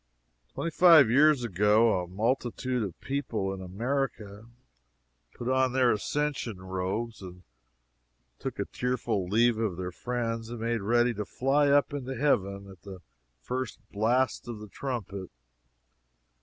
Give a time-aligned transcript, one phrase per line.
[0.55, 4.47] Twenty five years ago, a multitude of people in America
[5.35, 7.23] put on their ascension robes,
[8.39, 12.67] took a tearful leave of their friends, and made ready to fly up into heaven
[12.67, 13.03] at the
[13.43, 15.29] first blast of the trumpet.